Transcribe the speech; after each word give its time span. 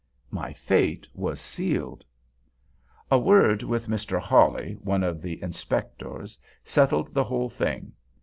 —My 0.31 0.51
fate 0.51 1.07
was 1.13 1.39
sealed! 1.39 2.03
A 3.11 3.19
word 3.19 3.61
with 3.61 3.85
Mr. 3.87 4.19
Holley, 4.19 4.73
one 4.81 5.03
of 5.03 5.21
the 5.21 5.39
inspectors, 5.43 6.39
settled 6.65 7.13
the 7.13 7.23
whole 7.25 7.49
thing. 7.49 7.91